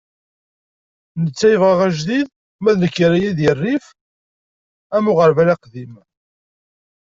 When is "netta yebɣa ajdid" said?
1.21-2.27